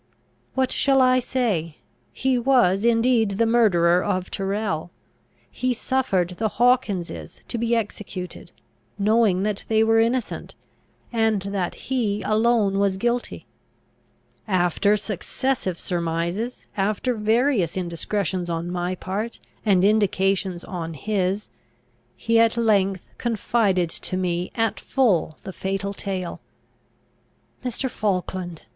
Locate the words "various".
17.13-17.77